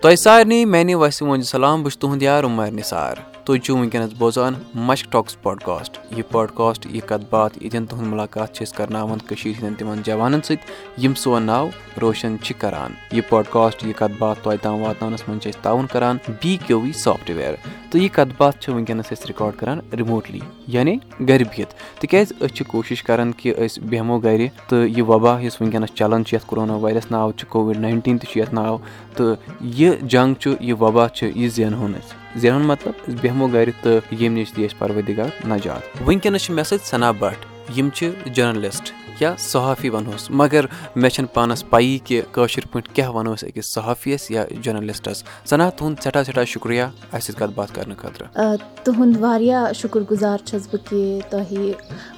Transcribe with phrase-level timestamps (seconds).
[0.00, 3.29] تۄہہِ سارنٕے میانہِ وسہِ سلام بہٕ چھُس تُہُنٛد یار عُمر نثار.
[3.44, 8.54] تُہۍ چھِو وٕنکیٚنس بوزان مشک ٹاکٕس پاڈکاسٹ یہِ پاڈکاسٹ یہِ کتھ باتھ، ییٚتٮ۪ن تُہُنٛد مُلاقات
[8.54, 11.68] چھِ أسۍ کرناوان کٔشیٖر ہٕنٛدٮ۪ن تِمن جوانن سۭتۍ، یِم سون ناو
[12.00, 15.86] روشن چھِ کران۔ یہِ پاڈکاسٹ یہِ کتھ باتھ تۄہہِ تام واتناونس منٛز چھِ أسۍ تعاوُن
[15.86, 17.54] کران بی کیو وی سافٹویر۔
[17.90, 20.96] تہٕ یہِ کتھ باتھ چھِ وٕنکیٚنس أسۍ رِکاڈ کران رِموٹلی یعنی
[21.28, 25.60] گرِ بِہِتھ تِکیازِ أسۍ چھِ کوٗشِش کران کہِ أسۍ بیٚہمو گرِ تہٕ یہِ وبا یُس
[25.60, 28.76] وٕنکیٚنس چلان چھُ یتھ کورونا وایرس ناو چھُ کووِڈ ناینٹیٖن تہِ چھُ یتھ ناو۔
[29.16, 33.70] تہٕ یہِ جنگ چھُ، یہِ وبا چھُ، یہِ زینہون أسۍ زینُن مطلب أسۍ بیٚہمو گرِ
[33.82, 38.10] تہٕ ییٚمہِ نِش دِ اَسہِ پروردِگار نجات۔ وٕنکیٚنس چھِ مےٚ سۭتۍ ثنا بٹ، یِم چھِ
[38.24, 40.64] جٔرنلِسٹ۔ یا صحافی ونہوس۔ مگر
[40.96, 45.70] مےٚ چھنہٕ پانس پایی کہِ کٲشِر پٲٹھۍ کیاہ ونو أسۍ أکِس صحافیس یا جٔرنلِسٹس۔ سنا
[45.70, 50.68] تُہُنٛد سٮ۪ٹھاہ سٮ۪ٹھاہ شُکرِیا اَسہِ سۭتۍ کتھ باتھ کرنہٕ خٲطرٕ۔ تُہُنٛد واریاہ شُکُر گُزار چھَس
[50.72, 51.72] بہٕ کہِ تۄہہِ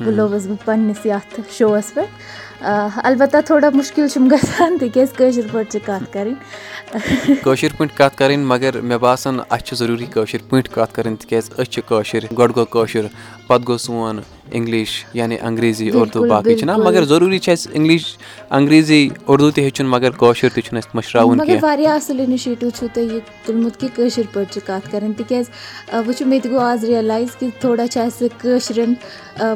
[0.05, 2.61] بُلووُس بہٕ پنٕنِس یتھ شووَس پٮ۪ٹھ۔
[3.05, 6.35] البتہ تھوڑا مُشکِل چھُم گژھان تِکیازِ کٲشِر پٲٹھۍ چھِ کَتھ کَرٕنۍ۔
[7.45, 11.51] کٲشِر پٲٹھۍ کَتھ کَرٕنۍ مگر مےٚ باسان اَسہِ چھِ ضروٗری کٲشِر پٲٹھۍ کَتھ کَرٕنۍ تِکیازِ
[11.51, 13.07] أسۍ چھِ کٲشِر گۄڈٕ گوٚو کٲشُر
[13.47, 18.05] پَتہٕ گوٚو سون اِنگلِش یعنی انگریزی اردوٗ باقٕے چھِنہ مگر ضروٗری چھِ اَسہِ اِنگلِش
[18.51, 23.13] انگریزی اردوٗ تہِ ہیٚچھُن مگر کٲشُر تہِ چھُنہٕ اَسہِ مٔشراوُن واریاہ اَصٕل اِنِشیٹِو چھُو تۄہہِ
[23.13, 25.47] یہِ تُلمُت کہِ کٲشِر پٲٹھۍ چھِ کَتھ کَرٕنۍ تِکیازِ
[26.07, 28.95] وٕچھِو مےٚ تہِ گوٚو آز رِیَلایز کہِ تھوڑا چھِ اَسہِ کٲشرٮ۪ن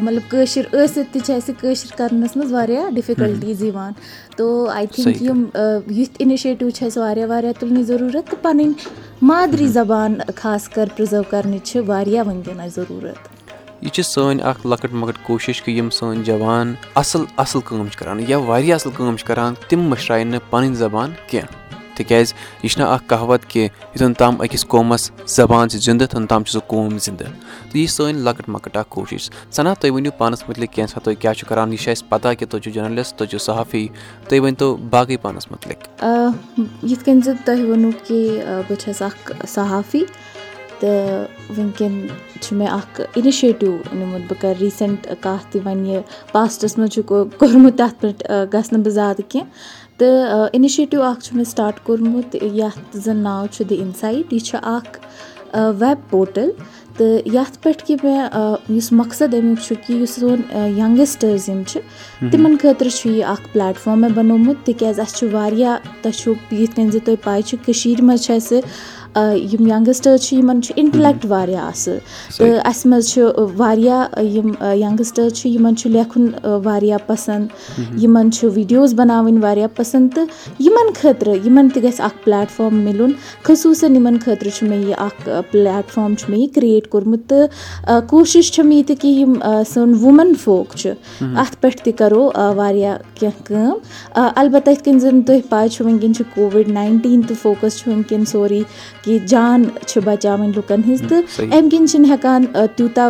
[0.03, 3.93] مطلب کٲشِر ٲسِتھ تہِ چھِ اَسہِ کٲشِر کَرنَس منٛز واریاہ ڈِفِکَلٹیٖز یِوان
[4.37, 5.45] تو آی تھِنک یِم
[5.91, 8.73] یِتھۍ اِنِشیٹِو چھِ اَسہِ واریاہ واریاہ تُلنٕچ ضروٗرت۔ تہٕ پَنٕنۍ
[9.23, 13.36] مادری زبان خاص کر پرٛزٲرٕو کَرنٕچ چھِ واریاہ وٕنکیٚن اَسہِ ضروٗرت۔
[13.81, 17.99] یہِ چھِ سٲنۍ اکھ لۄکٕٹ مۄکٕٹ کوٗشِش کہِ یِم سٲنۍ جوان اَصٕل اَصٕل کٲم چھِ
[17.99, 21.67] کران یا واریاہ اَصٕل کٲم چھِ کران، تِم مٔشراین نہٕ پَنٕنۍ زبان کیٚنٛہہ۔
[21.97, 22.33] تِکیازِ
[22.63, 26.53] یہِ چھُنہ اکھ کہاوت کہِ یوٚتن تام أکِس قومَس زبان چھِ زِندٕ توٚتن تام چھُ
[26.53, 27.31] سُہ قوم زِندٕ۔ تہٕ
[27.75, 31.33] یہِ چھِ سٲنۍ لۄکٕٹ مۄکٕٹ اکھ کوٗشِش۔ سَنا تُہۍ ؤنِو پانَس مُتعلِق کینٛژھا تُہۍ کیاہ
[31.33, 33.89] چھِو کران؟ یہِ چھِ اَسہِ پتا کہِ تُہۍ چھِو جٔرنلِسٹ، تُہۍ چھِو صحافی،
[34.29, 36.05] تُہۍ ؤنۍ تو باقٕے پانَس مُتعلِق۔
[36.83, 40.05] یِتھ کٔنۍ زِ تۄہہِ ووٚنوُ کہِ بہٕ چھَس اکھ صحافی۔
[40.81, 41.95] تہٕ وٕنکیٚن
[42.41, 46.01] چھُ مےٚ اکھ اِنِشیٹِو نِمُت بہٕ کَرٕ ریٖسنٛٹ کَتھ تہِ وۄنۍ یہِ
[46.33, 47.03] پاسٹَس منٛز چھُ
[47.39, 48.23] کوٚرمُت تَتھ پٮ۪ٹھ
[48.53, 49.51] گژھٕ نہٕ بہٕ زیادٕ کینٛہہ
[49.99, 54.59] تہٕ اِنِشیٹِو اکھ چھُ مےٚ سٹاٹ کوٚرمُت یَتھ زَن ناو چھُ دِ اِنسایٹ یہِ چھُ
[54.77, 54.99] اکھ
[55.81, 56.51] ویب پوٹَل
[56.97, 61.81] تہٕ یَتھ پٮ۪ٹھ کہِ مےٚ یُس مقصد اَمیُک چھُ کہِ یُس سون یَنٛگسٹٲرٕز یِم چھِ
[62.31, 66.33] تِمن خٲطرٕ چھُ یہِ اکھ پلیٹ فارم مےٚ بَنومُت تِکیازِ اَسہِ چھُ واریاہ تۄہہِ چھُو
[66.51, 68.61] یِتھ کٔنۍ زِ تۄہہِ پاے چھِ کٔشیٖر منٛز چھِ اَسہِ
[69.53, 71.99] یِم یَنٛگسٹٲرٕز چھِ یِمن چھُ اِنٹلیکٹ واریاہ اَصٕل۔
[72.39, 73.23] تہٕ اَسہِ منٛز چھِ
[73.57, 76.27] واریاہ یِم یَنٛگسٹٲرٕز چھِ یِمن چھُ لیکھُن
[76.65, 77.47] واریاہ پَسنٛد۔
[78.03, 80.27] یِمن چھُ ویٖڈیوز بَناوٕنۍ واریاہ پَسنٛد۔ تہٕ
[80.61, 83.13] یِمن خٲطرٕ یِمن تہِ گژھِ اکھ پلیٹ فارم مِلُن۔
[83.43, 88.01] خصوٗصن یِمن خٲطرٕ چھُ مےٚ یہِ اکھ پلیٹ فارم چھُ مےٚ یہِ کریٹ کوٚرمُت۔ تہٕ
[88.09, 89.35] کوٗشِش چھِ مےٚ ییٚتہِ کہِ یِم
[89.73, 90.91] سٲنۍ وُمین فوک چھِ
[91.21, 96.15] اَتھ پٮ۪ٹھ تہِ کَرو واریاہ کیٚنٛہہ کٲم۔ اَلبتہ یِتھ کٔنۍ زَن تۄہہِ پاے چھُ وٕنکیٚن
[96.15, 98.61] چھُ کووِڈ ناینٹیٖن تہٕ فوکَس چھُ وٕنکیٚن سورُے۔
[99.07, 101.23] کہِ جان چھِ بَچاوٕنۍ لُکَن ہٕنٛز تہٕ
[101.57, 102.43] اَمہِ کِنۍ چھِنہٕ ہٮ۪کان
[102.77, 103.09] تیوٗتاہ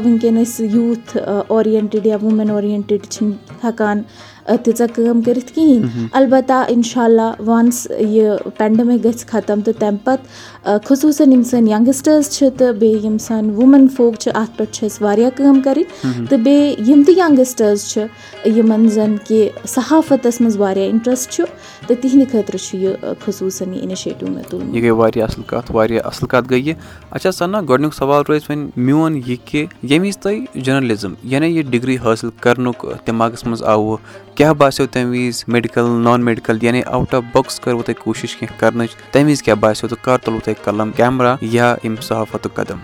[0.74, 1.16] یوٗتھ
[1.54, 4.02] اورینٹِڈ یا ووٗمین اورینٹِڈ چھِنہٕ ہٮ۪کان
[4.46, 10.78] تیٖژاہ کٲم کٔرِتھ کِہیٖنۍ۔ اَلبتہ اِنشاء اللہ وَنٕس یہِ پینڈمِک گژھِ ختم تہٕ تَمہِ پَتہٕ
[10.84, 14.84] خصوٗصن یِم سٲنۍ یَنٛگسٹٲرٕز چھِ تہٕ بیٚیہِ یِم سٲنۍ وُمین فوک چھِ اَتھ پٮ۪ٹھ چھِ
[14.84, 18.02] اَسہِ واریاہ کٲم کَرٕنۍ۔ تہٕ بیٚیہِ یِم تہِ یَنٛگسٹٲرٕز چھِ
[18.56, 21.44] یِمن زَن کہِ صحافتَس منٛز واریاہ اِنٹرَسٹ چھُ
[21.86, 25.72] تہٕ تِہنٛدِ خٲطرٕ چھُ یہِ خصوٗصن یہِ اِنِشیٹِو مےٚ تُلمُت۔ یہِ گٔے واریاہ اَصٕل کَتھ
[25.72, 26.74] واریاہ اَصٕل کَتھ گٔے یہِ
[27.10, 31.64] اچھا سَنا گۄڈٕنیُک سوال روزِ وۄنۍ میون یہِ کہِ ییٚمہِ وِزِ تۄہہِ جٔرنَلِزٕم یعنی یہِ
[31.70, 33.96] ڈِگری حٲصِل کَرنُک دٮ۪ماغَس منٛز آوُ
[34.36, 38.58] کیٛاہ باسیٚو تَمہِ وِزِ میڈِکَل نان میڈِکَل یعنی آوُٹ آف بۄکٕس کٔروٕ تۄہہِ کوٗشِش کینٛہہ
[38.60, 42.78] کَرنٕچ تَمہِ وِزِ کیٛاہ باسیٚو تہٕ کَر تُلوٕ تۄہہِ قلم کیمرا یا اَمہِ صحافتُک قدم؟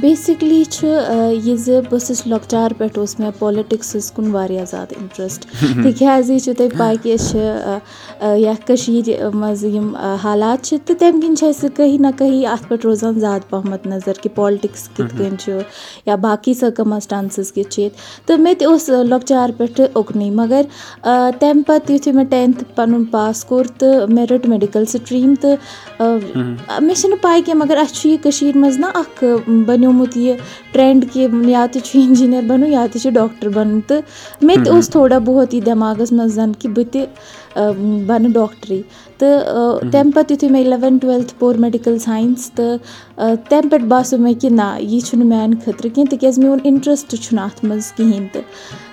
[0.00, 5.46] بیسِکلی چھُ یہِ زِ بہٕ ٲسٕس لۄکچار پٮ۪ٹھ اوس مےٚ پالِٹِکسَس کُن واریاہ زیادٕ اِنٹرَسٹ
[5.82, 10.98] تِکیازِ یہِ چھُ تۄہہِ پاے کہِ أسۍ چھِ یَتھ کٔشیٖر منٛز یِم حالات چھِ تہٕ
[10.98, 14.88] تَمہِ کِنۍ چھِ اَسہِ کہیں نہ کہیں اَتھ پٮ۪ٹھ روزان زیادٕ پَہمَتھ نظر کہِ پالٹِکٕس
[14.96, 15.60] کِتھ کٔنۍ چھُ
[16.06, 20.62] یا باقٕے سٔرکَمَسٹانسٕز کِتھ چھِ۔ ییٚتہِ تہٕ مےٚ تہِ اوس لۄکچار پٮ۪ٹھٕ اُکنُے مگر
[21.40, 25.56] تَمہِ پَتہٕ یُتھُے مےٚ ٹینتھٕ پَنُن پاس کوٚر تہٕ مےٚ رٔٹ میڈِکَل سِٹریٖم تہٕ
[26.00, 29.24] مےٚ چھِنہٕ پاے کینٛہہ مگر اَسہِ چھُ یہِ کٔشیٖر منٛز نہ اکھ
[29.66, 30.36] بَنیومُت یہِ
[30.72, 34.02] ٹرینڈ کہِ یا تہِ چھُ اِنجیٖنر بَنُن یا تہِ چھُ ڈاکٹر بَنُن تہٕ
[34.42, 37.04] مےٚ تہِ اوس تھوڑا بہت یہِ دٮ۪ماغَس منٛز زَن کہِ بہٕ تہِ
[38.06, 38.80] بَنہٕ ڈاکٹرٕے
[39.18, 42.76] تہٕ تَمہِ پَتہٕ یِتھُے مےٚ اِلیوَنتھ ٹُویلتھٕ پوٚر میڈِکَل ساینس تہٕ
[43.48, 47.44] تَمہِ پٮ۪ٹھ باسیٚو مےٚ کہِ نہ یہِ چھُنہٕ میانہِ خٲطرٕ کینٛہہ تِکیازِ میون اِنٹرَسٹ چھُنہٕ
[47.44, 48.42] اَتھ منٛز کِہینۍ تہِ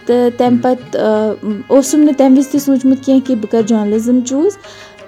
[0.06, 4.58] تہٕ تَمہِ پَتہٕ اوسُم نہٕ تَمہِ وِزِ تہِ سوٗنٛچمُت کینٛہہ کہِ بہٕ کَرٕ جٔرنلِزٕم چوٗز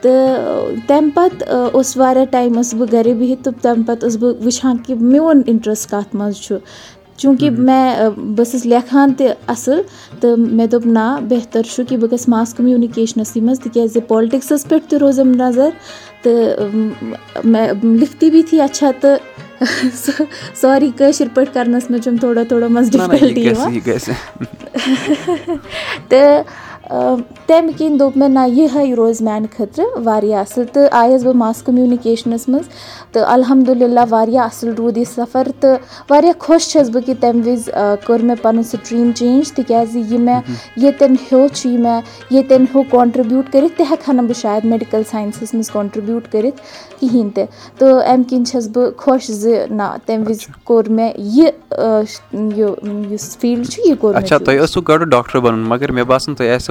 [0.01, 4.45] تہٕ تَمہِ پَتہٕ اوس واریاہ ٹایم ٲسٕس بہٕ گرے بِہِتھ تہٕ تَمہِ پَتہٕ ٲسٕس بہٕ
[4.45, 6.57] وٕچھان کہِ میون اِنٹرَسٹ کَتھ منٛز چھُ۔
[7.17, 9.81] چوٗنٛکہِ مےٚ بہٕ ٲسٕس لیکھان تہِ اَصٕل
[10.19, 14.89] تہٕ مےٚ دوٚپ نہ بہتر چھُ کہِ بہٕ گژھٕ ماس کوٚمنِکیشنَسٕے منٛز تِکیازِ پالٹِکسَس پٮ۪ٹھ
[14.89, 15.69] تہِ روزم نظر
[16.23, 16.67] تہٕ
[17.43, 19.17] مےٚ لِکھتی وی تھی اچھا تہٕ
[20.61, 23.79] ساری کٲشِر پٲٹھۍ کَرنَس منٛز چھُم تھوڑا تھوڑا منٛز ڈِفکَلٹی یِوان۔
[26.09, 26.43] تہٕ
[26.89, 31.61] تَمہِ کِنۍ دوٚپ مےٚ نہ یِہے روزِ میانہِ خٲطرٕ واریاہ اَصٕل تہٕ آیَس بہٕ ماس
[31.63, 32.67] کوٚمنِکیشنَس منٛز
[33.11, 35.77] تہٕ الحمدُاللہ واریاہ اَصٕل روٗد یہِ سفر تہٕ
[36.09, 37.71] واریاہ خۄش چھَس بہٕ کہِ تَمہِ وِزِ
[38.05, 40.41] کٔر مےٚ پَنُن سٹریٖم چینٛج تِکیازِ یہِ مےٚ
[40.77, 42.01] ییٚتٮ۪ن ہیوٚچھ یہِ مےٚ
[42.31, 46.61] ییٚتٮ۪ن ہیوٚ کونٹربیوٗٹ کٔرِتھ تہِ ہٮ۪کہٕ ہا نہٕ بہٕ شاید میڈِکَل ساینسَس منٛز کونٹربیوٗٹ کٔرِتھ
[46.99, 47.45] کِہیٖنۍ تہِ۔
[47.77, 51.49] تہٕ اَمہِ کِنۍ چھَس بہٕ خۄش زِ نہ تَمہِ وِزِ کوٚر مےٚ یہِ
[53.11, 56.05] یُس فیٖلڈ چھُ یہِ کوٚر ڈاکٹر بَنُن مَگر مےٚ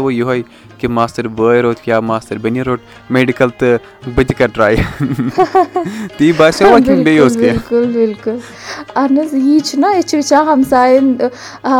[0.07, 0.43] آسیو یِہوے
[0.79, 2.81] کہِ ماستٕر بٲے روٚٹ یا ماستٕر بیٚنہِ روٚٹ
[3.11, 4.77] میڈِکَل تہٕ بہٕ تہِ کَرٕ ٹراے
[7.53, 8.37] بِلکُل بِلکُل
[8.95, 11.17] اَہن حظ یی چھُنہ أسۍ چھِ وٕچھان ہمساین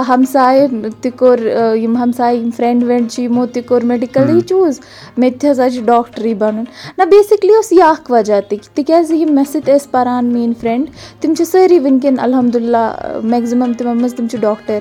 [0.09, 0.67] ہمساے
[1.01, 1.39] تہِ کوٚر
[1.77, 4.81] یِم ہمساے یِم فرٛؠنٛڈ وؠنٛڈ چھِ یِمو تہِ کوٚر میڈِکَلٕے چوٗز۔
[5.17, 6.65] مےٚ تہِ ہسا چھُ ڈاکٹرٕے بَنُن۔
[6.99, 10.91] نہ بیسِکلی اوس یہِ اکھ وجہ تہِ تِکیازِ یِم مےٚ سۭتۍ ٲسۍ پَران میٲنۍ فرٛؠنٛڈ
[11.21, 14.79] تِم چھِ سٲری وٕنکیٚن الحمدُاللہ میکزِمَم تِمو منٛز تِم چھِ ڈاکٹر۔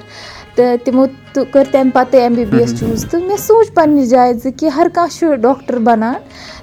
[0.55, 1.05] تہٕ تِمو
[1.35, 4.69] کٔر تَمہِ پَتہٕ M B B S choose تہٕ مےٚ سوٗنٛچ پَنٕنہِ جایہِ زِ کہِ
[4.75, 6.13] ہر کانٛہہ چھُ ڈاکٹر بَنان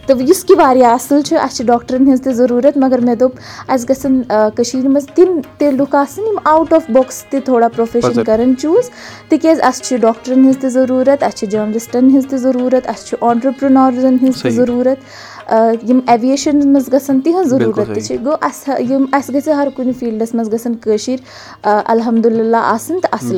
[0.06, 3.34] تہٕ یُس کہِ واریاہ اَصٕل چھُ اَسہِ چھِ ڈاکٹرَن ہِنٛز تہِ ضروٗرت مگر مےٚ دوٚپ
[3.68, 4.22] اَسہِ گژھن
[4.56, 8.90] کٔشیٖرِ منٛز تِم تہِ لُکھ آسٕنۍ یِم آوُٹ آف بۄکٕس تہِ تھوڑا پروفیشَن کَران چوٗز
[9.28, 13.16] تِکیازِ اَسہِ چھِ ڈاکٹرَن ہِنٛز تہِ ضروٗرت اَسہِ چھِ جٔرنلِسٹَن ہِنٛز تہِ ضروٗرت اَسہِ چھُ
[13.30, 14.98] آنٹرپرٛنارزَن ہِنٛز تہِ ضروٗرت
[15.88, 19.94] یِم ایویشَن منٛز گژھن تِہٕنٛز ضروٗرت تہِ چھِ۔ گوٚو اَسہِ یِم اَسہِ گژھِ ہر کُنہِ
[19.98, 21.16] فیٖلڈَس منٛز گژھن کٲشِر
[21.62, 23.36] الحمدُاللہ آسٕنۍ تہٕ اَصٕل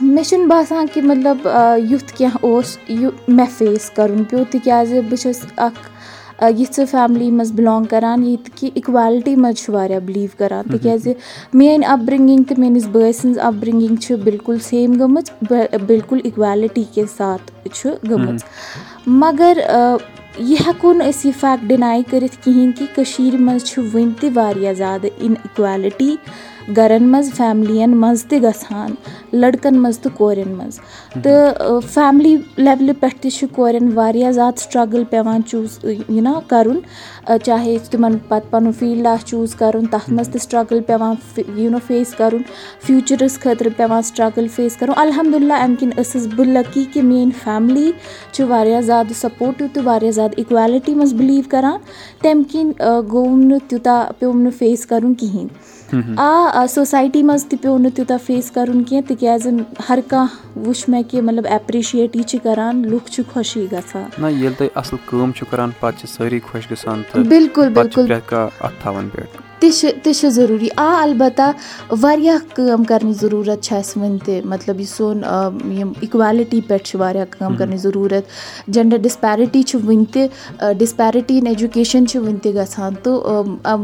[0.00, 1.48] مےٚ چھُنہٕ باسان کہِ مطلب
[1.90, 5.90] یُتھ کینٛہہ اوس یہِ مےٚ فیس کَرُن پیوٚو تِکیازِ بہٕ چھَس اکھ
[6.42, 11.12] یِژھٕ فیملی منٛز بِلانٛگ کران ییٚتہِ کہِ اِکویلٹی منٛز چھُ واریاہ بِلیٖو کران۔ تِکیازِ
[11.52, 15.30] میٲنۍ اَپ برنٛگِنٛگ تہٕ میٲنِس بٲے سٕنٛز اَپ برنٛگِنٛگ چھِ بِلکُل سیم گٔمٕژ
[15.86, 18.42] بِلکُل اِکویلٹی کے ساتھ چھُ گٔمٕژ۔
[19.06, 19.58] مگر
[20.38, 24.30] یہِ ہٮ۪کو نہٕ أسۍ یہِ فیکٹ ڈِناے کٔرِتھ کِہیٖنۍ کہِ کٔشیٖر منٛز چھُ وٕنہِ تہِ
[24.34, 26.14] واریاہ زیادٕ اِن اِکویلٹی
[26.76, 28.94] گرن منٛز فیملِین منٛز تہِ گژھان،
[29.32, 30.78] لٔڑکن منٛز تہٕ کورٮ۪ن منٛز
[31.22, 36.78] تہٕ فیملی لیولہِ پٮ۪ٹھ تہِ چھُ کورٮ۪ن واریاہ زیادٕ سٹرگٕل پیٚوان چوٗز یہِ نا کَرُن۔
[37.44, 41.14] چاہے تِمن پَتہٕ پَنُن فیٖلڈ آسہِ چوٗز کَرُن، تَتھ منٛز تہِ سٹرگٕل پیٚوان
[41.56, 42.42] یوٗ نو فیس کَرُن۔
[42.86, 47.90] فیوٗچرَس خٲطرٕ پیٚوان سٹرگٕل فیس کَرُن۔ الحمدُاللہ اَمہِ کِنۍ ٲسٕس بہٕ لٔکی کہِ میٲنۍ فیملی
[48.32, 51.78] چھِ واریاہ زیادٕ سَپوٹِو تہٕ واریاہ زیادٕ اِکویلٹی منٛز بِلیٖو کران۔
[52.22, 52.72] تَمہِ کِنۍ
[53.12, 55.48] گوٚو نہٕ تیوٗتاہ پیوٚو نہٕ فیس کَرُن کِہینۍ۔
[55.92, 59.48] آ سوسایٹی منٛز تہِ پیوٚو نہٕ تیوٗتاہ فیس کَرُن کیٚنٛہہ تِکیازِ
[59.88, 64.22] ہر کانٛہہ وٕچھ مےٚ کہِ مطلب ایپرِشیٹ یہِ چھِ کران لُکھ چھِ خۄشی گژھان
[67.28, 68.06] بِلکُل بِلکُل
[69.60, 71.50] تہِ چھِ تہِ چھِ ضروٗری۔ آ اَلبتہ
[72.02, 75.20] واریاہ کٲم کَرنٕچ ضروٗرت چھِ اَسہِ وٕنہِ تہِ۔ مطلب یہِ سون
[75.78, 78.24] یِم اِکویلٹی پٮ۪ٹھ چھِ واریاہ کٲم کَرنٕچ ضروٗرت۔
[78.74, 83.16] جینڈر ڈِسپیرِٹی چھِ وٕنہِ تہِ ڈِسپیرِٹی اِن ایجوکیشن چھِ وٕنہِ تہِ گژھان۔ تہٕ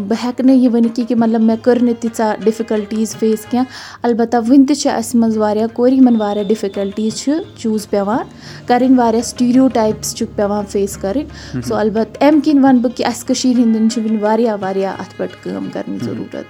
[0.08, 4.36] بہٕ ہٮ۪کہٕ نہٕ یہِ ؤنِتھ کہِ مطلب مےٚ کٔر نہٕ تیٖژاہ ڈِفِکَلٹیٖز فیس کیٚنٛہہ۔ اَلبتہ
[4.48, 8.24] وٕنہِ تہِ چھِ اَسہِ منٛز واریاہ کورِ یِمن واریاہ ڈِفِکَلٹیٖز چھِ چوٗز پیٚوان
[8.66, 10.40] کَرٕنۍ واریاہ سِٹیٖریو ٹایپٕس چھِکھ
[10.72, 14.56] فیس کَرٕنۍ۔ سو اَلبتہ اَمہِ کِنۍ وَنہٕ بہٕ کہِ اَسہِ کٔشیٖر ہِنٛدٮ۪ن چھِ وٕنہِ واریاہ
[14.60, 16.44] واریاہ اَتھ پٮ۪ٹھ کٲم۔ کَرنٕچ ضروٗرت۔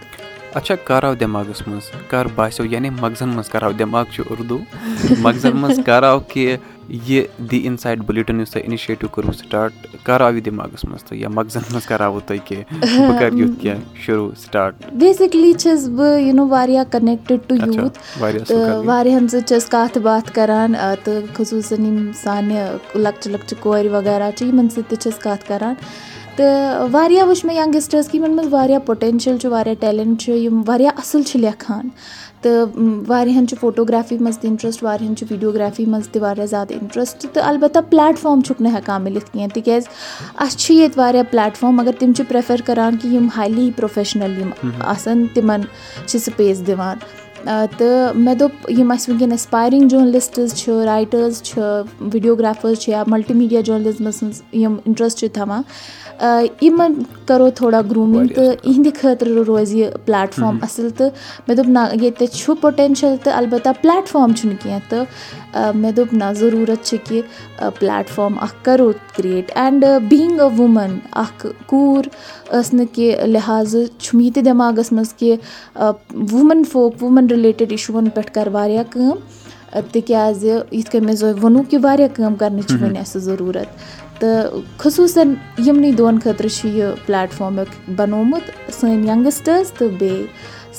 [0.56, 4.58] اچھا کر آو دٮ۪ماغَس منٛز۔ کر باسیٚو یعنی مغزن منٛز کر آو دٮ۪ماغ چھُ اُردو۔
[5.18, 6.56] مغزن منٛز کر آو کہِ
[6.88, 11.04] یہِ دی اِن سایڈ بُلٹِن یُس تۄہہِ اِنِشیٹِو کوٚروٕ سٹاٹ کر آو یہِ دٮ۪ماغَس منٛز
[11.04, 15.52] تہٕ یا مغزن منٛز کر آوٕ تۄہہِ کہِ بہٕ کَرٕ یُتھ کیٚنٛہہ شروٗع سٹاٹ بیسِکلی
[15.52, 17.98] چھَس بہٕ یوٗ نو واریاہ کَنیکٹِڈ ٹُو یوٗتھ
[18.48, 22.58] تہٕ واریاہَن سۭتۍ چھَس کَتھ باتھ کَران تہٕ خصوٗصن یِم سانہِ
[22.94, 25.74] لۄکچہِ لۄکچہِ کورِ وغیرہ چھِ یِمن سۭتۍ تہِ چھَس کَتھ کَران۔
[26.36, 30.62] تہٕ واریاہ وٕچھ مےٚ ینٛگسٹٲرٕس کہِ یِمن منٛز واریاہ پوٹینشَل چھُ واریاہ ٹیلنٹ چھُ یِم
[30.67, 31.89] واریاہ اَصٕل چھِ لیکھان
[32.43, 32.67] تہٕ
[33.08, 37.44] واریاہَن چھُ فوٹوگرافی منٛز تہِ اِنٹرٛسٹ واریاہَن چھُ ویٖڈیوگرافی منٛز تہِ واریاہ زیادٕ اِنٹرٛسٹ تہٕ
[37.48, 39.84] البتہ پٕلیٹ فارم چھُکھ نہٕ ہٮ۪کان مِلِتھ کینٛہہ تِکیازِ
[40.44, 44.39] اَسہِ چھِ ییٚتہِ واریاہ پٕلیٹ فارم مگر تِم چھِ پرٛیفَر کَران کہِ یِم ہایلی پرٛوفیشنَل
[44.41, 44.51] یِم
[44.94, 45.60] آسَن تِمَن
[46.06, 46.96] چھِ سٕپیس دِوان
[47.44, 51.61] تہٕ مےٚ دوٚپ یِم اَسہِ وٕنکیٚن ایٚسپایرِنٛگ جٔرنلِسٹٕز چھِ رایٹٲرٕز چھِ
[52.01, 55.63] ویٖڈیوگرافٲرٕز چھِ یا مَلٹی میٖڈیا جٔرنلِزمَس منٛز یِم اِنٹرٛسٹ چھِ تھاوان
[56.63, 56.93] یِمَن
[57.27, 61.11] کَرو تھوڑا گرٛوٗمِنٛگ تہٕ یِہِنٛدِ خٲطرٕ روزِ یہِ پٕلیٹ فارم اَصٕل تہٕ
[61.46, 66.13] مےٚ دوٚپ نہ ییٚتہِ چھُ پوٹینشَل تہٕ البتہ پٕلیٹ فارم چھُنہٕ کینٛہہ تہٕ مےٚ دوٚپ
[66.15, 67.20] نہ ضروٗرت چھِ کہِ
[67.79, 72.08] پٕلیٹ فارم اَکھ کَرو create and being a woman اَکھ کوٗر
[72.53, 75.37] ٲس نہٕ کہِ لِحاظہٕ چھُم یہِ تہِ دٮ۪ماغَس منٛز کہِ
[75.77, 79.17] ووٗمٮ۪ن فوک رِلیٹِڈ اِشوٗوَن پٮ۪ٹھ کَرٕ واریاہ کٲم
[79.93, 83.69] تِکیٛازِ یِتھ کٔنۍ مےٚ زَن ووٚنوٗ کہِ واریاہ کٲم کَرنٕچ چھِ وۄنۍ اَسہِ ضروٗرت۔
[84.20, 85.32] تہٕ خصوٗصن
[85.67, 87.60] یِمنٕے دۄن خٲطرٕ چھُ یہِ پلیٹ فارم
[87.96, 90.27] بَنومُت سٲنۍ ینٛگسٹٲرٕس تہٕ بیٚیہِ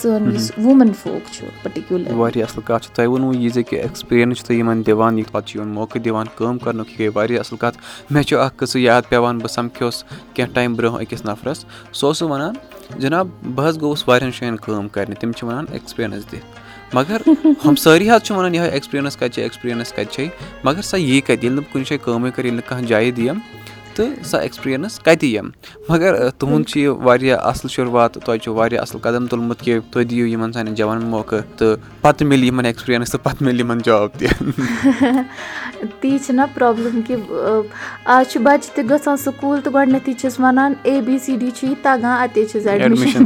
[0.01, 3.79] سون یُس وُمین فوک چھُ پٔٹِکیوٗلر واریاہ اَصٕل کَتھ چھِ تۄہہِ ووٚنوُ یہِ زِ کہِ
[3.79, 7.09] ایٚکٕسپیٖرینٕس چھِ تُہۍ یِمن دِوان یہِ پَتہٕ چھُ یِمن موقعہٕ دِوان کٲم کَرنُک یہِ گٔے
[7.15, 7.77] واریاہ اَصٕل کَتھ.
[8.11, 11.65] مےٚ چھُ اکھ قٕصہٕ یاد پیٚوان بہٕ سَمکھیوس کیٚنٛہہ ٹایم برونٛہہ أکِس نَفرَس.
[11.93, 12.53] سُہ اوس وَنان
[12.99, 16.37] جِناب بہٕ حظ گوٚوُس واریاہن جایَن کٲم کَرنہِ تِم چھِ وَنان ایٚکٕسپیٖرینٕس دِ.
[16.93, 17.21] مگر
[17.65, 20.27] ہُم سٲری حظ چھِ وَنان یِہوے ایٚکٕسپیٖرینٕس کَتہِ چھِ؟ ایٚکٕسپیٖرینٕس کَتہِ چھے؟
[20.63, 23.15] مگر سۄ یی کَتہِ؟ ییٚلہِ نہٕ بہٕ کُنہِ جایہِ کٲمٕے کَرٕ ییٚلہِ نہٕ کانٛہہ جایہِ
[23.15, 23.37] دِیم
[23.95, 25.49] تہٕ سۄ ایٚکٕسپیٖرینٕس کَتہِ یِم؟
[25.89, 30.03] مگر تُہُنٛد چھُ یہِ واریاہ اَصٕل شُروعات تۄہہِ چھُ واریاہ اَصٕل قدم تُلمُت کہِ تُہۍ
[30.03, 34.09] دِیِو یِمن سانٮ۪ن جوانن موقعہٕ تہٕ پَتہٕ مِلہِ یِمن ایٚکٕسپیٖرینٕس تہٕ پَتہٕ مِلہِ یِمن جاب
[34.19, 34.27] تہِ۔
[35.99, 37.15] تی چھِنہ پرابلِم کہِ
[38.05, 41.67] آز چھُ بَچہٕ تہِ گژھان سکوٗل تہٕ گۄڈٕنیتھٕے چھِس وَنان اے بی سی ڈی چھُ
[41.67, 43.25] یہِ تَگان اَتے چھِس ایڈمِشن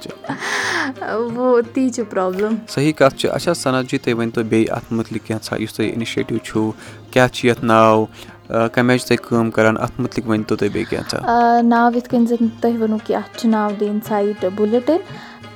[0.00, 0.10] چھِ۔
[1.72, 5.62] تی چھِ پرابلِم صحیح کَتھ چھِ۔ اچھا سَنت جی تُہۍ ؤنتو بیٚیہِ اَتھ مُتعلِق کینٛژھا
[5.62, 6.72] یُس تۄہہِ اِنِشیٹِو چھُو
[7.10, 8.06] کیاہ چھُ یَتھ ناو؟
[8.48, 12.08] کَمہِ آیہِ چھِ تُہۍ کٲم کَران اَتھ متعلق ؤنۍ تو تُہۍ بیٚیہِ کینٛژھا ناو یِتھ
[12.10, 15.00] کٔنۍ زَن تۄہہِ ووٚنوُ کہِ اَتھ چھُ ناو دِنۍ سایٹ بُلٹِن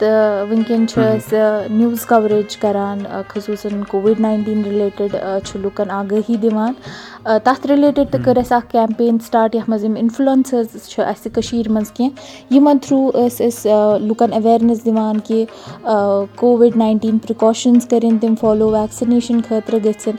[0.01, 5.17] تہٕ وٕنکیٚن چھِ أسۍ نِوٕز کَوریج کران خصوٗصن کووِڈ ناینٹیٖن رِلیٹِڈ
[5.47, 6.73] چھُ لُکن آگٲہی دِوان۔
[7.45, 11.69] تَتھ رِلیٹِڈ تہِ کٔر اَسہِ اکھ کیمپین سٹاٹ یَتھ منٛز یِم اِنفلوَنسٲرٕز چھِ اَسہِ کٔشیٖر
[11.73, 15.45] منٛز کیٚنٛہہ یِمن تھروٗ ٲسۍ أسۍ لُکن ایویرنیس دِوان کہِ
[16.41, 20.19] کووِڈ ناینٹیٖن پرٛکاشنٕز کٔرِنۍ تِم فالو ویکسِنیشن خٲطرٕ گٔژھِنۍ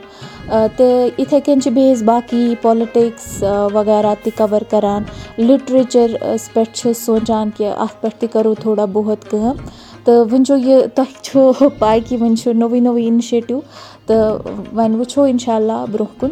[0.76, 3.42] تہٕ یِتھٕے کٔنۍ چھِ بیٚیہِ أسۍ باقٕے پالِٹِکٕس
[3.74, 5.02] وغیرہ تہِ کَور کران۔
[5.38, 9.56] لِٹریچرس پٮ۪ٹھ چھِ سونٛچان کہِ اَتھ پٮ۪ٹھ تہِ کَرو تھوڑا بہت کٲم۔
[10.04, 13.58] تہٕ وۄنۍ چھُ یہِ تۄہہِ چھو پاے کہِ وۄنۍ چھُ نوٚوُے نوٚوُے اِنِشیٹِو
[14.06, 14.24] تہٕ
[14.76, 16.30] وۄنۍ وٕچھو اِنشاء اللہ برونٛہہ کُن۔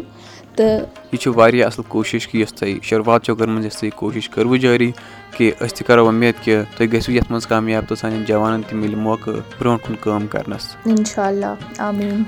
[0.55, 4.29] تہٕ یہِ چھُ واریاہ اَصٕل کوٗشِش کہِ یۄس تۄہہِ شُروعات چھو کٔرمٕژ یۄس تُہۍ کوٗشِش
[4.29, 4.91] کٔروٕ جٲری
[5.37, 8.77] کہِ أسۍ تہِ کَرو اُمید کہِ تُہۍ گٔژھِو یَتھ منٛز کامیاب تہٕ سانٮ۪ن جوانن تہِ
[8.77, 10.75] مِلہِ موقعہٕ برونٛٹھ کُن کٲم کرنَس۔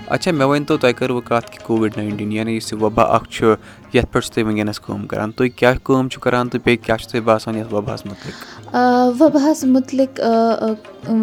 [0.07, 3.53] اچھا مےٚ ؤنتو تۄہہِ کٔروٕ کَتھ کہِ کووِڈ ناینٹیٖن یعنی یُس یہِ وبا اکھ چھُ
[3.93, 6.97] یَتھ پٮ۪ٹھ چھُ تُہۍ وٕنکیٚنس کٲم کران؟ تُہۍ کیاہ کٲم چھِو کران تہٕ بیٚیہِ کیاہ
[6.97, 8.75] چھُ تۄہہِ باسان یَتھ وباہَس مُتعلِق؟
[9.21, 10.19] وباہَس مُتعلِق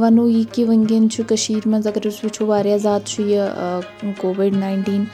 [0.01, 4.57] وَنو یہِ کہِ وٕنکیٚن چھُ کٔشیٖر منٛز اَگر أسۍ وٕچھو واریاہ زیادٕ چھُ یہِ کووِڈ
[4.57, 5.05] ناینٹیٖن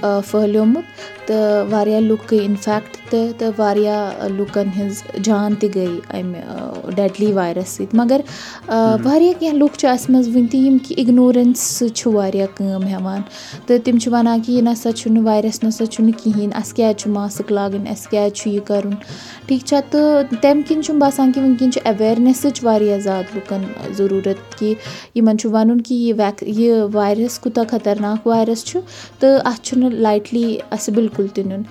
[0.00, 5.86] پھٔہلیومُت۔ تہٕ واریاہ لُکھ گٔے اِنفیکٹ تہِ تہٕ واریاہ لُکَن ہِنٛز جان تہِ گٔے
[6.18, 8.20] اَمہِ ڈیڈلی وایرَس سۭتۍ مگر
[9.04, 12.86] واریاہ کینٛہہ لُکھ چھِ اَسہِ منٛز وٕنہِ تہِ یِم کہِ اِگنورَنس سۭتۍ چھُ واریاہ کٲم
[12.86, 13.20] ہیٚوان
[13.66, 17.10] تہٕ تِم چھِ وَنان کہِ یہِ نَسا چھُنہٕ وایرَس نَسا چھُنہٕ کِہیٖنۍ اَسہِ کیازِ چھُ
[17.16, 18.94] ماسٕک لاگٕنۍ اَسہِ کیازِ چھُ یہِ کَرُن
[19.46, 23.62] ٹھیٖک چھا تہٕ تَمہِ کِنۍ چھُم باسان کہِ وٕنکیٚن چھِ ایویرنیسٕچ واریاہ زیادٕ لُکَن
[23.98, 24.74] ضروٗرت کہِ
[25.14, 28.80] یِمن چھُ وَنُن کہِ یہِ ویک یہِ وایرَس کوٗتاہ خطرناک وایرَس چھُ
[29.20, 31.62] تہٕ اَتھ چھُنہٕ لایٹلی اَسہِ بِلکُل تہِ نیُن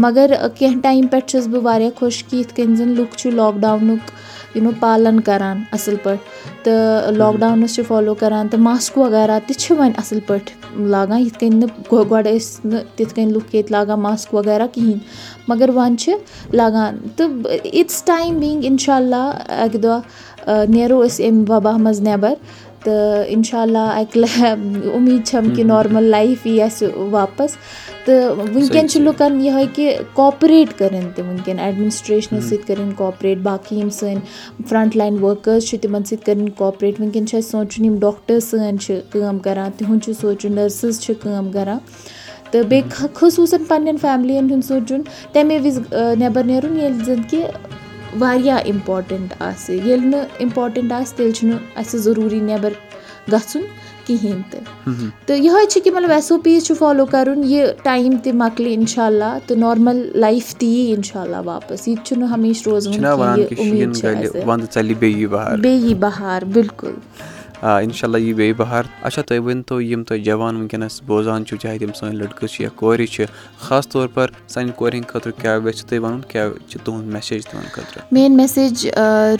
[0.00, 4.10] مگر کینٛہہ ٹایم پٮ۪ٹھ چھَس بہٕ واریاہ خۄش کہِ یِتھ کٔنۍ زَن لُکھ چھِ لاکڈاوُنُک
[4.54, 9.56] یوٗ نو پالَن کَران اَصٕل پٲٹھۍ۔ تہٕ لاکڈاوُنَس چھِ فالو کَران تہٕ ماسک وغیرہ تہِ
[9.56, 13.72] چھِ وۄنۍ اَصٕل پٲٹھۍ لاگان۔ یِتھ کٔنۍ نہٕ گۄڈٕ ٲسۍ نہٕ تِتھ کٔنۍ لُکھ ییٚتہِ
[13.72, 14.98] لاگان ماسک وغیرہ کِہیٖنۍ۔
[15.48, 16.12] مگر وۄنۍ چھِ
[16.52, 17.28] لاگان۔ تہٕ
[17.62, 22.34] اِٹٕس ٹایم بِنٛگ اِنشاء اللہ اَکہِ دۄہ نیرو أسۍ اَمہِ وباہ منٛز نٮ۪بر
[22.84, 24.24] تہٕ اِنشاء اللہ اَکہِ
[24.94, 27.56] اُمید چھَم کہِ نارمَل لایف یی اَسہِ واپَس۔
[28.04, 33.76] تہٕ وٕنکیٚن چھِ لُکَن یِہوے کہِ کاپریٹ کَرٕنۍ تہِ وٕنکیٚن ایڈمِنِسٹریشنَس سۭتۍ کٔرِنۍ کاپریٹ باقٕے
[33.76, 34.20] یِم سٲنۍ
[34.68, 38.76] فرنٹ لاین ؤرکٲرٕس چھِ تِمن سۭتۍ کٔرِنۍ کاپریٹ وٕنکیٚن چھُ اَسہِ سونٛچُن یِم ڈاکٹٲرٕس سٲنۍ
[38.82, 41.78] چھِ کٲم کران تِہُنٛد چھُ سونٛچُن نٔرسٕز چھِ کٲم کران۔
[42.50, 45.02] تہٕ بیٚیہِ خصوٗصن پَنٕنٮ۪ن فیملِین ہُنٛد سونٛچُن
[45.32, 45.78] تَمے وِزِ
[46.18, 47.44] نٮ۪بر نیرُن ییٚلہِ زَن کہِ
[48.20, 52.72] واریاہ اِمپاٹنٹ آسہِ۔ ییٚلہِ نہٕ اِمپاٹنٹ آسہِ تیٚلہِ چھُنہٕ اَسہِ ضروٗری نٮ۪بر
[53.32, 53.62] گژھُن۔
[54.06, 54.60] کِہینۍ تہِ
[55.26, 58.72] تہٕ یِہوے چھِ کہِ مطلب ایس او پیٖز چھُ فالو کَرُن یہِ ٹایم تہِ مۄکلہِ
[58.72, 62.94] اِنشاء اللہ تہٕ نارمل لایف تہِ یی اِنشاء اللہ واپَس۔ یہِ تہِ چھُنہٕ ہمیشہٕ روزان
[65.60, 66.90] بیٚیہِ یی بہار۔ بِلکُل
[67.62, 71.56] آ اِنشاء اللہ یی بیٚیہِ بہار۔ اچھا تُہۍ ؤنتو یِم تُہۍ جوان وٕنکیٚنس بوزان چھِو
[71.62, 73.24] چاہے تِم سٲنۍ لٔڑکہٕ چھِ یا کورِ چھِ
[73.64, 77.46] خاص طور پر سانہِ کورِ ہِنٛدۍ خٲطرٕ کیاہ گژھِ تُہۍ وَنُن کیاہ چھُ تُہُنٛد میسیج
[77.46, 78.88] تِمن خٲطرٕ؟ میٲنۍ میسیج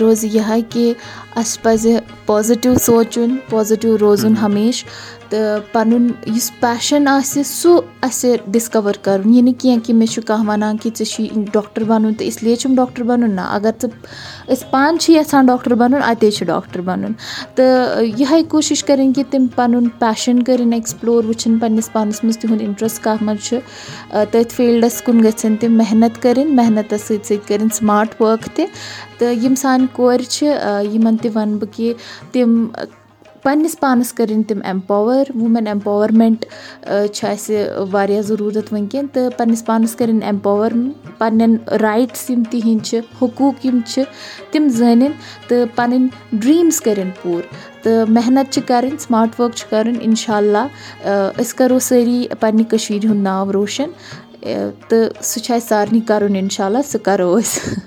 [0.00, 0.92] روزِ یِہے کہِ
[1.36, 1.96] اَسہِ پَزِ
[2.26, 4.88] پازِٹِو سونٛچُن پازِٹِو روزُن ہمیشہٕ۔
[5.30, 6.06] تہٕ پَنُن
[6.36, 10.76] یُس پیشَن آسہِ سُہ اَسہِ ڈِسکَور کَرُن۔ یہِ نہٕ کینٛہہ کہِ مےٚ چھُ کانٛہہ وَنان
[10.76, 13.90] کہِ ژےٚ چھُے ڈاکٹر بَنُن تہٕ اِسلیے چھُم ڈاکٹر بَنُن نہ۔ اَگر ژٕ
[14.52, 17.12] أسۍ پانہٕ چھِ یَژھان ڈاکٹر بَنُن، اَتے چھُ ڈاکٹر بَنُن۔
[17.54, 22.60] تہٕ یِہے کوٗشِش کَرٕنۍ کہِ تِم پَنُن پیشَن کٔرِنۍ ایٚکٕسپٕلور وٕچھِنۍ پَنٕنِس پانَس منٛز تِہُنٛد
[22.60, 23.58] اِنٹرٛسٹ کَتھ منٛز چھُ۔
[24.10, 28.64] تٔتھۍ فیٖلڈَس کُن گٔژھِنۍ تِم محنت کٔرِنۍ محنتَس سۭتۍ سۭتۍ کٔرِنۍ سٕماٹ ؤرٕک تہِ۔
[29.18, 30.46] تہٕ یِم سانہِ کورِ چھِ
[30.92, 31.94] یِمَن تہِ وَنہٕ بہٕ کہِ
[32.32, 32.66] تِم
[33.42, 36.44] پنٛنِس پانَس کٔرِنۍ تِم ایٚمپاوَر ووٗمٮ۪ن ایٚمپاوَرمٮ۪نٛٹ
[37.14, 40.72] چھِ اَسہِ واریاہ ضروٗرت وٕنکیٚن تہٕ پنٛنِس پانَس کٔرِنۍ ایٚمپاوَر
[41.18, 44.02] پنٛنٮ۪ن رایٹٕس یِم تِہِنٛدۍ چھِ، حقوٗق یِم چھِ،
[44.52, 45.12] تِم زٲنِنۍ
[45.48, 47.46] تہٕ پَنٕنۍ ڈرٛیٖمٕز کٔرِنۍ پوٗرٕ
[47.82, 50.66] تہٕ محنت چھِ کَرٕنۍ سٕماٹ ؤرٕک چھِ کَرٕنۍ اِنشاء اللہ
[51.40, 53.90] أسۍ کَرو سٲری پنٛنہِ کٔشیٖرِ ہُنٛد ناو روشَن
[54.88, 57.78] تہٕ سُہ چھُ اَسہِ سارنٕے کَرُن اِنشاء اللہ سُہ کَرو أسۍ۔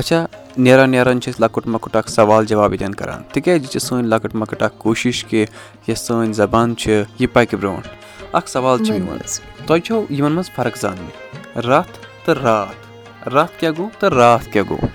[0.00, 0.26] اچھا
[0.64, 4.02] نیران نیران چھِ أسۍ لۄکُٹ مۄکُٹ اکھ سوال جواب ییٚتٮ۪ن کران۔ تِکیازِ یہِ چھِ سٲنۍ
[4.02, 5.44] لۄکٕٹ مۄکٕٹ اکھ کوٗشِش کہِ
[5.88, 7.88] یۄس سٲنۍ زبان چھِ یہِ پَکہِ برونٛٹھ۔
[8.32, 9.18] اکھ سوال چھُ یِوان
[9.66, 14.64] تۄہہِ چھو یِمن منٛز فرق زانٕنۍ راتھ تہٕ راتھ راتھ کیاہ گوٚو تہٕ راتھ کیاہ
[14.70, 14.86] گوٚو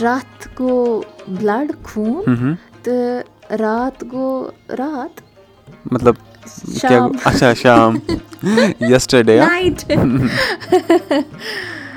[0.00, 3.22] راتھ گوٚو بٕلڈ خوٗن تہٕ
[3.60, 5.22] راتھ گوٚو راتھ
[5.92, 6.14] مطلب
[7.24, 7.98] اچھا شام۔
[8.80, 9.40] یسٹرڈے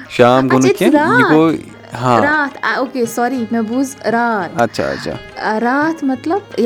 [0.10, 6.04] شام گوٚو نہٕ کیٚنٛہہ یہِ گوٚو راتھ اوکے سوری مےٚ بوٗز راتھ اچھا اچھا۔ راتھ
[6.04, 6.60] مطلب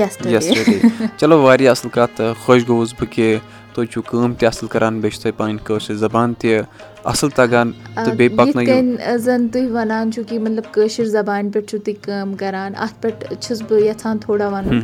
[1.18, 3.38] چلو واریاہ اَصٕل کَتھ خۄش گوٚوُس بہٕ کہِ
[3.74, 6.62] تُہۍ چھِو کٲم تہِ اَصٕل کران بیٚیہِ چھِ تۄہہِ پَنٕنۍ کٲشِر زَبان تہِ
[7.04, 11.78] اَصٕل تَگان تہٕ بیٚیہِ پَکنٲیِو۔ زَن تُہۍ وَنان چھِو کہِ مطلب کٲشِر زَبانہِ پٮ۪ٹھ چھِو
[11.86, 14.80] تُہۍ کٲم کران اَتھ پٮ۪ٹھ چھَس بہٕ یَژھان تھوڑا وَنُن۔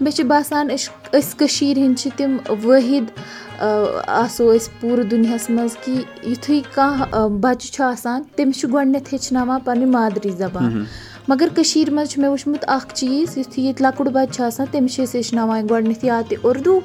[0.00, 0.88] مےٚ چھُ باسان أسۍ
[1.18, 3.06] أسۍ کٔشیٖر ہِنٛدۍ چھِ تِم وٲحد
[4.22, 5.94] آسو أسۍ پوٗرٕ دُنیاہَس منٛز کہِ
[6.30, 10.84] یِتھُے کانٛہہ بَچہٕ چھُ آسان تٔمِس چھُ گۄڈٕنیٚتھ ہیٚچھناوان پَنٕنۍ مادری زَبان۔
[11.28, 14.94] مَگر کٔشیٖر منٛز چھُ مےٚ وٕچھمُت اکھ چیٖز یِتھُے ییٚتہِ لۄکُٹ بَچہٕ چھُ آسان تٔمِس
[14.94, 16.78] چھِ أسۍ ہیٚچھناوان گۄڈٕنیٚتھ یا تہِ اُردو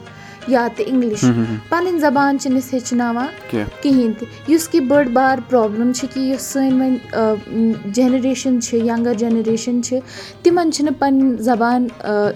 [0.48, 1.22] یا تہِ اِنگلِش۔
[1.70, 3.28] پَنٕنۍ زَبان چھِنہٕ أسۍ ہیٚچھناوان
[3.82, 9.14] کِہینۍ تہِ۔ یُس کہِ بٔڑ بار پرابلِم چھِ کہِ یُس سٲنۍ وۄنۍ جینریشن چھِ یَنگر
[9.22, 10.00] جینریشن چھِ
[10.44, 11.88] تِمن چھِنہٕ پَنٕنۍ زَبان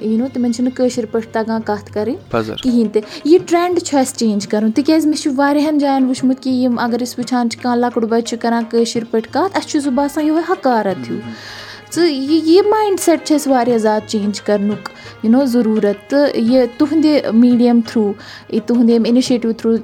[0.02, 4.18] یہِ نو تِمن چھِنہٕ کٲشِر پٲٹھۍ تَگان کَتھ کَرٕنۍ کِہینۍ تہِ۔ یہِ ٹرینڈ چھُ اَسہِ
[4.20, 7.80] چینج کَرُن تِکیازِ مےٚ چھُ واریاہن جاین وٕچھمُت کہِ یِم اَگر أسۍ وٕچھان چھِ کانٛہہ
[7.80, 11.22] لۄکُٹ بَچہٕ چھُ کران کٲشِر پٲٹھۍ کَتھ اَسہِ چھُ سُہ باسان یِہوے حکارت ہیوٗ۔
[11.96, 14.90] ژٕ یہِ مایِنٛڈ سیٹ چھِ اَسہِ واریاہ زیادٕ چینج کَرنُک
[15.24, 16.10] یہِ نو ضروٗرت.
[16.10, 18.12] تہٕ یہِ تُہنٛدِ میٖڈیم تھروٗ
[18.66, 19.78] تُہنٛدِ ییٚمہِ اِنِشیٹِو تھروٗ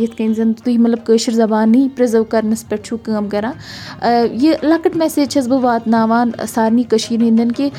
[0.00, 3.52] یِتھ کٔنۍ زَن تُہۍ مطلب کٲشِر زَبانٕے پرٛزٲرٕو کَرنَس پٮ۪ٹھ چھُو کٲم کَران
[4.42, 7.70] یہِ لۄکٕٹ میسیج چھَس بہٕ واتناوان سارنٕے کٔشیٖر ہِنٛدٮ۪ن کہِ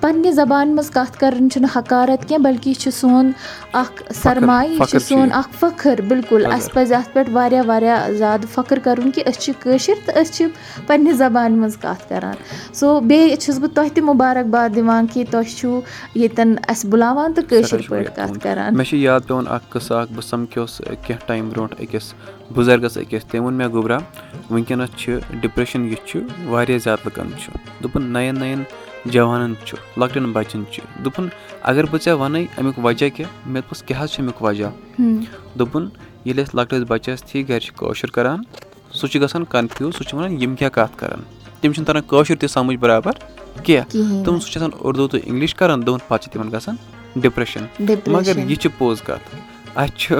[0.00, 3.30] پنٛنہِ زَبانہِ منٛز کَتھ کَرٕنۍ چھُنہٕ حکارت کینٛہہ بلکہِ یہِ چھُ سون
[3.72, 8.48] اکھ سرمایہِ یہِ چھُ سون اکھ فخر بِلکُل اَسہِ پَزِ اَتھ پٮ۪ٹھ واریاہ واریاہ زیادٕ
[8.54, 10.46] فخٕر کَرُن کہِ أسۍ چھِ کٲشِر تہٕ أسۍ چھِ
[10.86, 12.34] پنٛنہِ زَبانہِ منٛز کَتھ کَران۔
[12.72, 15.80] سو بیٚیہِ چھَس بہٕ تۄہہِ تہِ مُبارک باد دِوان کہِ تۄہہِ چھُو
[16.14, 20.12] ییٚتٮ۪ن اَسہِ بُلاوان تہٕ کٲشِر پٲٹھۍ کَتھ کَران۔ مےٚ چھُ یاد پیٚوان اکھ قٕصہٕ اکھ
[20.12, 22.14] بہٕ سَمکھیوس کیٚنٛہہ ٹایم برونٛٹھ أکِس
[22.54, 23.98] بُزرگَس أکِس تٔمۍ ووٚن مےٚ گوٚبرا
[24.50, 28.62] وٕنکیٚنَس چھِ ڈِپریشَن یُس چھُ واریاہ زیادٕ لُکَن چھُ۔ دوٚپُن نَیَن نَیَن
[29.04, 31.28] جوانَن چھُ لۄکٹٮ۪ن بَچَن چھُ۔ دوٚپُن
[31.62, 34.70] اَگر بہٕ ژےٚ وَنَے اَمیُک وجہ کیٛاہ مےٚ دوٚپُس کیٛاہ حظ چھُ اَمیُک وجہ؟
[35.58, 35.88] دوٚپُن
[36.24, 38.42] ییٚلہِ أسۍ لۄکٹِس بَچَس تھی گرِ چھِ کٲشُر کران
[38.92, 42.36] سُہ چھُ گژھان کَنفیوٗز سُہ چھُ وَنان یِم کیاہ کَتھ کران تٔمِس چھُنہٕ تران کٲشُر
[42.36, 43.12] تہِ سَمجھ برابر
[43.64, 46.76] کیٚنٛہہ۔ دوٚپُن سُہ چھُ آسان اُردو تہٕ اِنگلِش کران دوٚپُن پَتہٕ چھِ تِمن گژھان
[47.16, 47.64] ڈِپریشن۔
[48.06, 49.36] مَگر یہِ چھِ پوٚز کَتھ۔
[49.74, 50.16] اَسہِ چھُ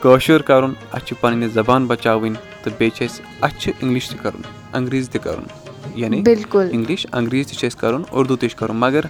[0.00, 4.18] کٲشُر کَرُن اَسہِ چھِ پَنٕنۍ زَبان بَچاوٕنۍ تہٕ بیٚیہِ چھِ اَسہِ اَسہِ چھُ اِنگلِش تہِ
[4.22, 4.40] کَرُن
[4.72, 5.59] اَنگریٖزی تہِ کَرُن۔
[5.94, 9.04] یعنی اِنگلِش اَنگریٖزی تہِ چھُ کَرُن اُردو تہِ چھُ کَرُن مَگر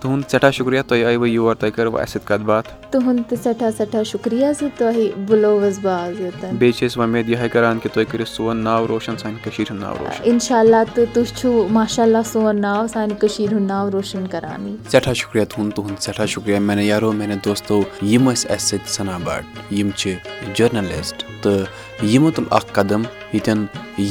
[0.00, 3.70] تُہُنٛد سٮ۪ٹھاہ شُکرِیا تُہۍ آیوٕ یور تۄہہِ کٔروٕ اَسہِ سۭتۍ کَتھ باتھ۔ تُہُنٛد تہِ سٮ۪ٹھاہ
[3.70, 7.92] سٮ۪ٹھاہ شُکرِیا زِ تۄہہِ بُلووُس بہٕ آز ییٚتٮ۪ن بیٚیہِ چھِ أسۍ وۄمید یِہے کران کہِ
[7.94, 11.66] تُہۍ کٔرِو سون ناو روشَن سانہِ کٔشیٖر ہُنٛد ناو روشَن۔ اِنشاء اللہ تہٕ تُہۍ چھِو
[11.70, 16.58] ماشاء اللہ سون ناو سانہِ کٔشیٖر ہُنٛد ناو روشَن کران سٮ۪ٹھاہ شُکرِیا تُہُنٛد تُہُنٛد سٮ۪ٹھاہ
[16.58, 20.14] میانہِ یارو میانہِ دوستو یِم ٲسۍ اَسہِ سۭتۍ سَنا بٹ یِم چھِ
[20.54, 23.64] جٔرنَلِسٹ تہٕ یِمو تُل اکھ قدم ییٚتٮ۪ن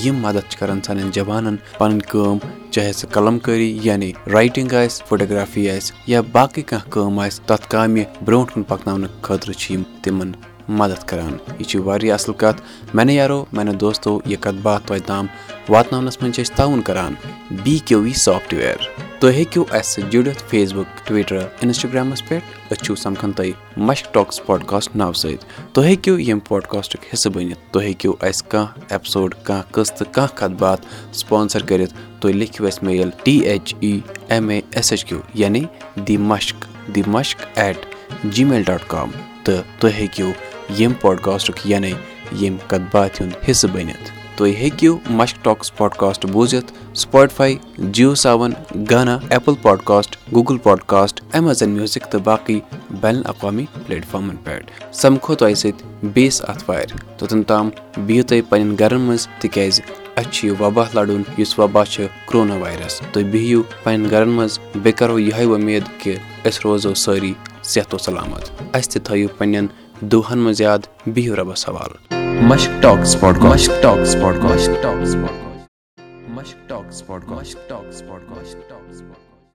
[0.03, 2.37] یِم مدد چھِ کران سانٮ۪ن جوانن پَنٕنۍ کٲم
[2.73, 7.69] چاہے سُہ قلم کٲری یعنی رایٹِنٛگ آسہِ فوٹوگرافی آسہِ یا باقٕے کانٛہہ کٲم آسہِ تَتھ
[7.71, 10.31] کامہِ برونٛٹھ کُن پَکناونہٕ خٲطرٕ چھِ یِم تِمن
[10.79, 12.61] مدد کران یہِ چھِ واریاہ اَصٕل کَتھ
[12.95, 15.25] میانہِ یارو میانہِ دوستو یہِ کَتھ باتھ توتہِ تام
[15.69, 17.13] واتناونَس منٛز چھِ أسۍ تعاوُن کران
[17.63, 22.95] بی کیو وی سافٹویر تُہۍ ہیٚکِو اَسہِ جُڑِتھ فیس بُک ٹُوِٹر اِنسٹاگرامَس پٮ۪ٹھ، أسۍ چھِو
[22.95, 23.51] سَمکھان تۄہہِ
[23.87, 28.73] مشک ٹاکٕس پاڈکاسٹ ناوٕ سۭتۍ۔ تُہۍ ہیٚکِو ییٚمہِ پاڈکاسٹُک حِصہٕ بٔنِتھ، تُہۍ ہیٚکِو اَسہِ کانٛہہ
[28.89, 30.85] ایپسوڈ کانٛہہ قٕصہٕ، کانٛہہ کَتھ باتھ
[31.19, 33.99] سُپانسر کٔرِتھ، تُہۍ لیکھِو اَسہِ mail T H E
[34.29, 35.63] M A S H Q یعنی
[36.07, 37.85] دی مشک دی مشک at
[38.23, 39.11] G mile dot com
[39.43, 40.29] تہٕ تُہۍ ہیٚکِو
[40.77, 41.93] ییٚمہِ پاڈکاسٹُک یعنی
[42.41, 48.51] ییٚمہِ کَتھ باتھِ ہُنٛد حِصہٕ بٔنِتھ۔ تُہۍ ہیٚکِو مشک ٹاکٕس پاڈکاسٹ بوٗزِتھ Spotify Jio Saavn
[48.91, 52.59] Gaana, Apple podcast Google podcast Amazon music تہٕ باقٕے
[53.01, 57.69] بین الاقوامی پلیٹ فارمَن پٮ۪ٹھ۔ سَمکھو تۄہہِ سۭتۍ بیٚیِس اَتھوارِ توٚتَن تام
[58.05, 59.81] بِہِو تُہۍ پنٕنٮ۪ن گرن منٛز، تِکیازِ
[60.15, 64.59] اَسہِ چھُ یہِ وبا لَڑُن، یُس وبا چھُ کرونا وایرس۔ تُہۍ بِہِو پنٕنٮ۪ن گرن منٛز۔
[64.59, 69.67] بیٚیہِ کرو یِہے وۄمید کہِ أسۍ روزو سٲری صحت و سلامت۔ اَسہِ تہِ تھٲیِو پنٕنٮ۪ن
[70.01, 74.15] دۄہن منٛز یاد، بِہِو رۄبس حوالہٕ مشک ٹاکٕس مشک ٹاکٕس
[77.67, 78.01] ٹاکٕس
[78.69, 79.01] ٹاکٕس